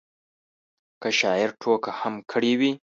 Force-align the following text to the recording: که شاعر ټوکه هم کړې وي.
که 1.01 1.09
شاعر 1.19 1.49
ټوکه 1.61 1.91
هم 1.99 2.13
کړې 2.31 2.53
وي. 2.59 2.71